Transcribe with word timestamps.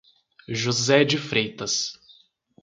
José 0.49 1.05
de 1.05 1.15
Freitas 1.19 1.99